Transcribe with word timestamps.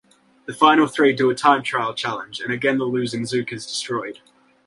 The 0.47 0.53
final 0.55 0.87
three 0.87 1.13
do 1.13 1.29
a 1.29 1.35
time-trial 1.35 1.93
challenge, 1.93 2.39
and 2.41 2.51
again 2.51 2.79
the 2.79 2.85
losing 2.85 3.23
zook 3.27 3.53
is 3.53 3.67
destroyed. 3.67 4.19